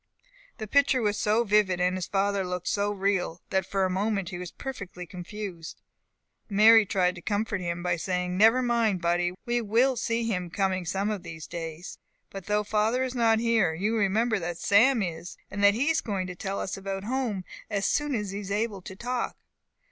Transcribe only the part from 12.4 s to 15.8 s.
though father is not here, you remember that Sam is, and that